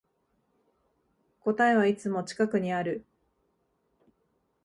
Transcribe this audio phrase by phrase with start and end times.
[1.43, 3.05] 答えはいつも近くにある